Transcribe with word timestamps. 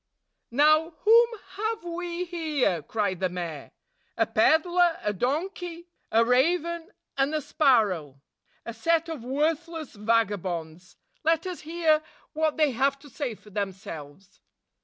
"Now, 0.49 0.89
whom 1.01 1.27
have 1.57 1.83
we 1.83 2.25
here?" 2.25 2.81
cried 2.81 3.19
the 3.19 3.29
mayor. 3.29 3.69
"A 4.17 4.25
peddler, 4.25 4.97
a 5.03 5.13
donkey, 5.13 5.89
a 6.11 6.25
raven, 6.25 6.89
and 7.19 7.35
a 7.35 7.39
sparrow,— 7.39 8.19
a 8.65 8.73
set 8.73 9.09
of 9.09 9.23
worthless 9.23 9.93
vagabonds! 9.93 10.97
Let 11.23 11.45
us 11.45 11.59
hear 11.61 12.01
what 12.33 12.57
they 12.57 12.71
have 12.71 12.97
to 12.97 13.11
say 13.11 13.35
for 13.35 13.51
themselves." 13.51 14.41